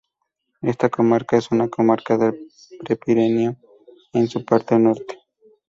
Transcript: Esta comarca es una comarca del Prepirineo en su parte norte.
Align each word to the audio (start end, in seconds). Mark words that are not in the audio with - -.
Esta 0.63 0.89
comarca 0.89 1.37
es 1.37 1.51
una 1.51 1.67
comarca 1.69 2.17
del 2.17 2.47
Prepirineo 2.83 3.55
en 4.13 4.27
su 4.27 4.43
parte 4.43 4.79
norte. 4.79 5.19